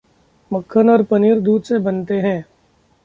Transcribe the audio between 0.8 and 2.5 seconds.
और पनीर दूध से बनते हैं।